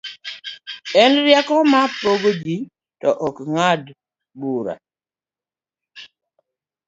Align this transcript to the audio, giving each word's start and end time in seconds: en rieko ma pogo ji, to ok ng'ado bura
en 1.03 1.11
rieko 1.25 1.55
ma 1.71 1.81
pogo 1.99 2.29
ji, 2.43 2.55
to 3.01 3.09
ok 3.27 3.35
ng'ado 3.53 3.91
bura 4.39 4.73